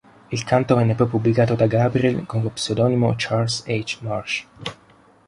Il 0.31 0.43
canto 0.45 0.75
venne 0.75 0.95
poi 0.95 1.05
pubblicato 1.05 1.53
da 1.53 1.67
Gabriel 1.67 2.25
con 2.25 2.41
lo 2.41 2.49
pseudonimo 2.49 3.13
"Charles 3.15 3.63
H. 3.67 3.99
Marsh". 3.99 4.47